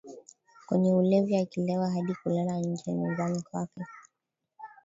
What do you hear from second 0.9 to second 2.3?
ulevi akilewa hadi